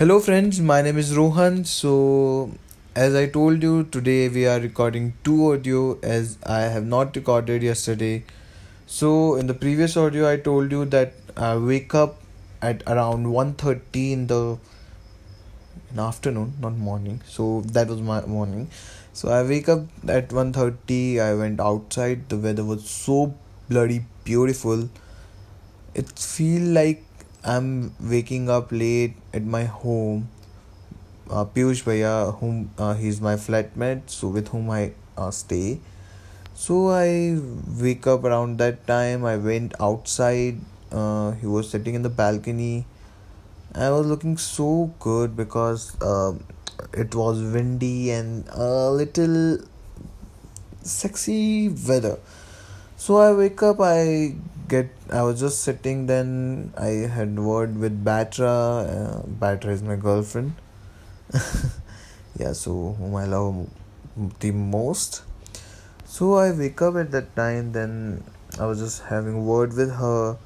Hello, 0.00 0.18
friends. 0.18 0.58
My 0.62 0.80
name 0.80 0.96
is 0.96 1.14
Rohan. 1.14 1.66
So, 1.66 2.52
as 2.96 3.14
I 3.14 3.26
told 3.26 3.62
you, 3.62 3.84
today 3.84 4.30
we 4.30 4.46
are 4.46 4.58
recording 4.58 5.12
two 5.24 5.52
audio 5.52 5.98
as 6.02 6.38
I 6.42 6.60
have 6.60 6.86
not 6.86 7.14
recorded 7.14 7.62
yesterday. 7.62 8.24
So, 8.86 9.34
in 9.34 9.46
the 9.46 9.52
previous 9.52 9.98
audio, 9.98 10.26
I 10.26 10.38
told 10.38 10.72
you 10.72 10.86
that 10.86 11.12
I 11.36 11.58
wake 11.58 11.94
up 11.94 12.16
at 12.62 12.82
around 12.86 13.26
1.30 13.26 14.12
in 14.12 14.26
the 14.26 14.56
in 15.92 15.98
afternoon, 15.98 16.54
not 16.60 16.78
morning. 16.78 17.20
So 17.26 17.60
that 17.72 17.88
was 17.88 18.00
my 18.00 18.24
morning. 18.24 18.70
So 19.12 19.28
I 19.28 19.42
wake 19.42 19.68
up 19.68 19.80
at 20.08 20.30
1.30. 20.30 21.20
I 21.20 21.34
went 21.34 21.60
outside. 21.60 22.26
The 22.30 22.38
weather 22.38 22.64
was 22.64 22.88
so 22.88 23.34
bloody 23.68 24.06
beautiful. 24.24 24.88
It 25.94 26.18
feel 26.18 26.62
like 26.62 27.04
I'm 27.42 27.94
waking 28.00 28.50
up 28.50 28.70
late 28.70 29.14
at 29.32 29.44
my 29.44 29.64
home. 29.64 30.28
Uh, 31.30 31.44
Piyush 31.44 31.84
Bhaiya, 31.84 32.38
whom 32.38 32.70
uh, 32.76 32.94
he's 32.94 33.20
my 33.20 33.36
flatmate, 33.36 34.10
so 34.10 34.28
with 34.28 34.48
whom 34.48 34.68
I 34.68 34.92
uh, 35.16 35.30
stay. 35.30 35.80
So 36.54 36.90
I 36.90 37.38
wake 37.80 38.06
up 38.06 38.24
around 38.24 38.58
that 38.58 38.86
time. 38.86 39.24
I 39.24 39.36
went 39.36 39.72
outside. 39.80 40.60
Uh, 40.92 41.30
he 41.32 41.46
was 41.46 41.70
sitting 41.70 41.94
in 41.94 42.02
the 42.02 42.10
balcony. 42.10 42.84
I 43.74 43.88
was 43.90 44.06
looking 44.06 44.36
so 44.36 44.92
good 44.98 45.36
because 45.36 45.96
uh, 46.02 46.34
it 46.92 47.14
was 47.14 47.40
windy 47.40 48.10
and 48.10 48.46
a 48.48 48.90
little 48.90 49.58
sexy 50.82 51.68
weather. 51.68 52.18
So 52.96 53.16
I 53.16 53.32
wake 53.32 53.62
up. 53.62 53.80
I 53.80 54.34
get 54.70 54.90
I 55.10 55.22
was 55.22 55.40
just 55.40 55.62
sitting 55.68 56.06
then 56.06 56.72
I 56.78 56.90
had 57.16 57.38
word 57.38 57.78
with 57.84 58.02
Batra 58.08 58.54
uh, 58.96 59.22
Batra 59.44 59.76
is 59.78 59.82
my 59.82 59.96
girlfriend. 59.96 60.54
Yeah 62.40 62.52
so 62.52 62.74
whom 62.98 63.16
I 63.16 63.24
love 63.26 63.68
the 64.40 64.50
most. 64.52 65.22
So 66.06 66.34
I 66.34 66.52
wake 66.52 66.80
up 66.80 66.96
at 66.96 67.10
that 67.10 67.34
time 67.36 67.72
then 67.72 68.24
I 68.58 68.66
was 68.66 68.78
just 68.80 69.02
having 69.02 69.44
word 69.46 69.74
with 69.74 69.94
her. 69.96 70.38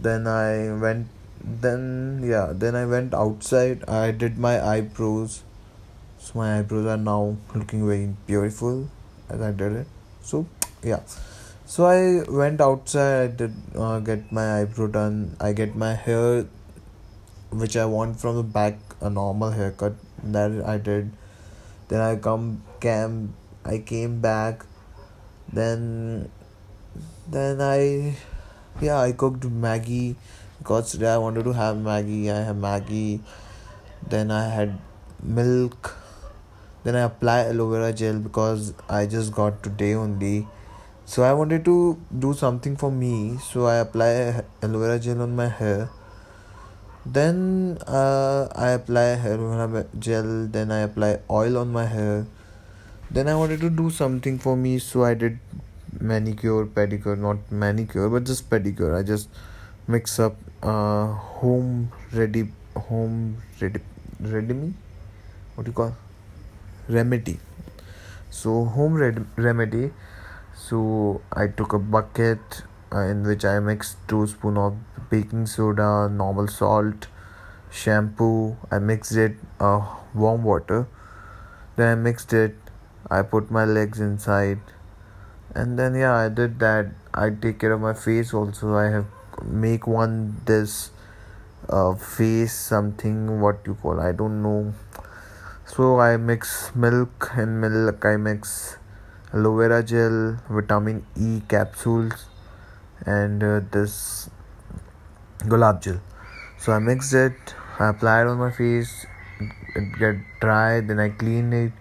Then 0.00 0.26
I 0.26 0.72
went 0.84 1.06
then 1.64 2.22
yeah 2.24 2.52
then 2.64 2.74
I 2.74 2.86
went 2.86 3.14
outside. 3.14 3.84
I 3.88 4.10
did 4.10 4.38
my 4.38 4.54
eyebrows. 4.74 5.42
So 6.18 6.38
my 6.38 6.48
eyebrows 6.58 6.86
are 6.86 7.02
now 7.04 7.36
looking 7.54 7.86
very 7.86 8.08
beautiful 8.26 8.88
as 9.28 9.40
I 9.40 9.52
did 9.52 9.72
it. 9.84 9.86
So 10.22 10.46
yeah 10.82 11.00
so 11.72 11.86
I 11.86 12.22
went 12.30 12.60
outside. 12.60 13.22
I 13.22 13.26
did 13.28 13.54
uh, 13.74 13.98
get 14.00 14.30
my 14.30 14.60
eyebrow 14.60 14.88
done. 14.88 15.36
I 15.40 15.52
get 15.54 15.74
my 15.74 15.94
hair, 15.94 16.44
which 17.50 17.78
I 17.78 17.86
want 17.86 18.20
from 18.20 18.36
the 18.36 18.42
back, 18.42 18.74
a 19.00 19.08
normal 19.08 19.52
haircut. 19.52 19.94
That 20.22 20.62
I 20.66 20.76
did. 20.76 21.10
Then 21.88 22.02
I 22.02 22.16
come 22.16 22.62
came. 22.80 23.32
I 23.64 23.78
came 23.78 24.20
back. 24.20 24.66
Then, 25.50 26.30
then 27.30 27.62
I, 27.62 28.16
yeah, 28.82 29.00
I 29.00 29.12
cooked 29.12 29.40
Maggi 29.40 30.16
because 30.58 30.92
today 30.92 31.14
I 31.14 31.16
wanted 31.16 31.44
to 31.44 31.52
have 31.52 31.76
Maggi 31.76 32.30
I 32.30 32.42
have 32.42 32.56
Maggi 32.56 33.20
Then 34.06 34.30
I 34.30 34.48
had 34.48 34.78
milk. 35.22 35.96
Then 36.84 36.96
I 36.96 37.00
apply 37.12 37.44
aloe 37.44 37.70
vera 37.70 37.92
gel 37.94 38.18
because 38.18 38.74
I 38.90 39.06
just 39.06 39.32
got 39.32 39.62
today 39.62 39.94
only 39.94 40.46
so 41.04 41.22
I 41.22 41.32
wanted 41.32 41.64
to 41.64 41.98
do 42.18 42.32
something 42.34 42.76
for 42.76 42.90
me, 42.90 43.38
so 43.38 43.66
I 43.66 43.76
apply 43.76 44.42
aloe 44.62 44.80
vera 44.80 44.98
gel 44.98 45.22
on 45.22 45.36
my 45.36 45.48
hair. 45.48 45.90
Then 47.04 47.78
uh, 47.86 48.48
I 48.54 48.70
apply 48.70 49.04
aloe 49.32 49.66
vera 49.68 49.86
gel. 49.98 50.46
Then 50.46 50.70
I 50.70 50.80
apply 50.80 51.20
oil 51.30 51.58
on 51.58 51.72
my 51.72 51.86
hair. 51.86 52.26
Then 53.10 53.28
I 53.28 53.34
wanted 53.34 53.60
to 53.60 53.70
do 53.70 53.90
something 53.90 54.38
for 54.38 54.56
me, 54.56 54.78
so 54.78 55.04
I 55.04 55.14
did 55.14 55.38
manicure, 56.00 56.66
pedicure, 56.66 57.18
not 57.18 57.38
manicure, 57.50 58.08
but 58.08 58.24
just 58.24 58.48
pedicure. 58.48 58.98
I 58.98 59.02
just 59.02 59.28
mix 59.86 60.18
up 60.18 60.36
uh, 60.62 61.06
home 61.42 61.92
ready, 62.12 62.48
home 62.76 63.36
ready, 63.60 63.80
ready 64.20 64.54
me. 64.54 64.74
What 65.54 65.64
do 65.64 65.70
you 65.70 65.74
call 65.74 65.96
remedy? 66.88 67.38
So 68.30 68.64
home 68.64 68.94
red- 68.94 69.26
remedy 69.36 69.90
so 70.54 71.20
I 71.32 71.46
took 71.46 71.72
a 71.72 71.78
bucket 71.78 72.62
uh, 72.92 73.00
in 73.00 73.22
which 73.24 73.44
I 73.44 73.58
mixed 73.60 73.96
two 74.08 74.26
spoon 74.26 74.56
of 74.56 74.76
baking 75.10 75.46
soda, 75.46 76.08
normal 76.10 76.48
salt, 76.48 77.06
shampoo. 77.70 78.56
I 78.70 78.78
mixed 78.78 79.16
it 79.16 79.36
uh, 79.60 79.80
warm 80.14 80.44
water. 80.44 80.86
Then 81.76 81.88
I 81.88 81.94
mixed 81.94 82.32
it. 82.32 82.54
I 83.10 83.22
put 83.22 83.50
my 83.50 83.64
legs 83.64 84.00
inside, 84.00 84.60
and 85.54 85.78
then 85.78 85.94
yeah, 85.94 86.14
I 86.14 86.28
did 86.28 86.58
that. 86.60 86.92
I 87.12 87.30
take 87.30 87.58
care 87.58 87.72
of 87.72 87.80
my 87.80 87.94
face 87.94 88.32
also. 88.32 88.74
I 88.74 88.90
have 88.90 89.06
make 89.44 89.86
one 89.86 90.40
this 90.46 90.90
uh, 91.68 91.94
face 91.94 92.52
something 92.52 93.40
what 93.40 93.60
you 93.66 93.74
call 93.74 94.00
I 94.00 94.12
don't 94.12 94.42
know. 94.42 94.74
So 95.66 96.00
I 96.00 96.16
mix 96.16 96.74
milk 96.74 97.30
and 97.34 97.60
milk. 97.60 98.04
I 98.04 98.16
mix 98.16 98.76
aloe 99.32 99.56
vera 99.56 99.82
gel, 99.82 100.38
vitamin 100.48 101.04
E 101.16 101.42
capsules, 101.48 102.26
and 103.06 103.42
uh, 103.42 103.60
this 103.70 104.30
gulab 105.46 105.82
gel. 105.82 106.00
So 106.58 106.72
I 106.72 106.78
mixed 106.78 107.14
it, 107.14 107.54
I 107.78 107.88
applied 107.88 108.26
on 108.26 108.38
my 108.38 108.50
face, 108.50 109.06
it 109.74 109.98
get 109.98 110.16
dry, 110.40 110.80
then 110.80 111.00
I 111.00 111.08
clean 111.08 111.52
it, 111.52 111.72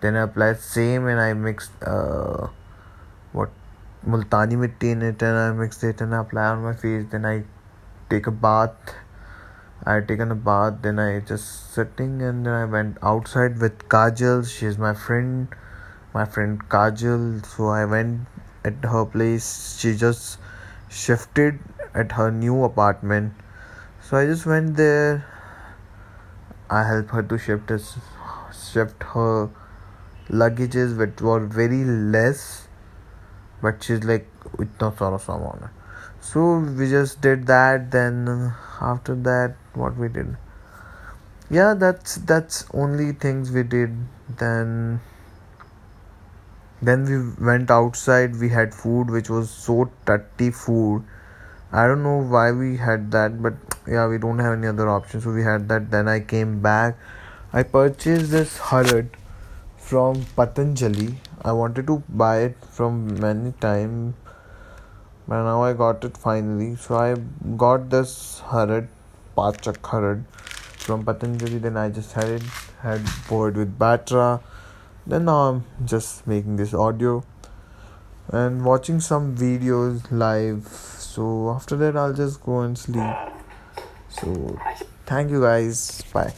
then 0.00 0.16
I 0.16 0.22
applied 0.22 0.58
same 0.60 1.06
and 1.06 1.20
I 1.20 1.32
mixed 1.34 1.72
uh, 1.82 2.48
what 3.32 3.50
multani 4.06 4.56
mitti 4.56 4.92
in 4.92 5.02
it 5.02 5.22
and 5.22 5.36
I 5.36 5.52
mixed 5.52 5.84
it 5.84 6.00
and 6.00 6.14
I 6.14 6.20
apply 6.20 6.44
on 6.44 6.62
my 6.62 6.74
face. 6.74 7.06
Then 7.10 7.26
I 7.26 7.44
take 8.08 8.26
a 8.26 8.30
bath. 8.30 8.94
I 9.84 9.94
had 9.94 10.08
taken 10.08 10.30
a 10.30 10.34
bath, 10.34 10.82
then 10.82 10.98
I 10.98 11.20
just 11.20 11.72
sitting 11.74 12.20
and 12.22 12.44
then 12.44 12.52
I 12.52 12.66
went 12.66 12.98
outside 13.02 13.58
with 13.58 13.88
Kajal. 13.88 14.46
She 14.46 14.66
is 14.66 14.76
my 14.76 14.94
friend 14.94 15.48
my 16.14 16.24
friend 16.24 16.68
Kajal. 16.68 17.44
So 17.46 17.68
I 17.68 17.84
went 17.84 18.26
at 18.64 18.84
her 18.84 19.04
place. 19.04 19.78
She 19.78 19.96
just 19.96 20.38
shifted 20.88 21.58
at 21.94 22.12
her 22.12 22.30
new 22.30 22.64
apartment. 22.64 23.34
So 24.02 24.16
I 24.16 24.26
just 24.26 24.46
went 24.46 24.76
there. 24.76 25.24
I 26.68 26.84
helped 26.84 27.10
her 27.10 27.22
to 27.22 27.38
shift 27.38 27.68
his, 27.68 27.96
shift 28.72 29.02
her 29.14 29.50
luggages, 30.28 30.96
which 30.96 31.20
were 31.20 31.40
very 31.40 31.84
less. 31.84 32.68
But 33.60 33.82
she's 33.82 34.04
like, 34.04 34.28
itna 34.56 34.96
sara 34.98 35.18
saman 35.18 35.68
So 36.20 36.58
we 36.58 36.88
just 36.88 37.20
did 37.20 37.46
that. 37.46 37.90
Then 37.90 38.54
after 38.80 39.14
that, 39.14 39.56
what 39.74 39.96
we 39.96 40.08
did? 40.08 40.36
Yeah, 41.50 41.74
that's 41.74 42.14
that's 42.16 42.64
only 42.72 43.12
things 43.12 43.50
we 43.50 43.64
did. 43.64 43.94
Then 44.38 45.00
then 46.82 47.04
we 47.04 47.46
went 47.46 47.70
outside 47.70 48.36
we 48.40 48.48
had 48.48 48.74
food 48.74 49.10
which 49.10 49.28
was 49.28 49.50
so 49.50 49.90
tutty 50.06 50.52
food. 50.52 51.04
I 51.72 51.86
don't 51.86 52.02
know 52.02 52.22
why 52.22 52.52
we 52.52 52.76
had 52.78 53.10
that 53.12 53.42
but 53.42 53.54
yeah 53.86 54.06
we 54.08 54.18
don't 54.18 54.38
have 54.38 54.54
any 54.54 54.66
other 54.66 54.88
option 54.88 55.20
so 55.20 55.30
we 55.30 55.42
had 55.42 55.68
that. 55.68 55.90
Then 55.90 56.08
i 56.08 56.20
came 56.20 56.60
back. 56.60 56.96
I 57.52 57.62
purchased 57.64 58.30
this 58.30 58.58
harad 58.58 59.08
from 59.76 60.24
patanjali. 60.36 61.16
I 61.42 61.52
wanted 61.52 61.86
to 61.88 62.02
buy 62.08 62.38
it 62.44 62.56
from 62.64 63.20
many 63.20 63.52
time 63.60 64.14
but 65.28 65.42
now 65.44 65.62
i 65.62 65.74
got 65.74 66.02
it 66.04 66.16
finally. 66.16 66.76
So 66.76 66.96
i 66.96 67.14
got 67.56 67.90
this 67.90 68.42
harad 68.46 68.88
pachak 69.36 69.82
harad 69.92 70.24
from 70.78 71.04
patanjali. 71.04 71.58
Then 71.58 71.76
i 71.76 71.90
just 71.90 72.14
had 72.14 72.30
it 72.30 72.42
had 72.80 73.04
poured 73.26 73.58
with 73.58 73.78
batra 73.78 74.40
then 75.06 75.24
now 75.24 75.38
i'm 75.48 75.64
just 75.84 76.26
making 76.26 76.56
this 76.56 76.74
audio 76.74 77.24
and 78.28 78.64
watching 78.64 79.00
some 79.00 79.36
videos 79.36 80.10
live. 80.10 80.66
So 80.66 81.50
after 81.50 81.76
that 81.76 81.96
i'll 81.96 82.14
just 82.14 82.42
go 82.42 82.60
and 82.60 82.78
sleep. 82.78 83.14
So 84.08 84.58
thank 85.06 85.30
you 85.30 85.40
guys. 85.40 86.02
Bye 86.12 86.34